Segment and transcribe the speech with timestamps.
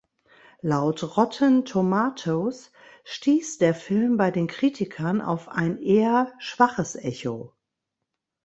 [0.63, 2.71] Laut Rotten Tomatoes
[3.03, 7.53] stieß der Film bei den Kritikern auf ein eher schwaches Echo.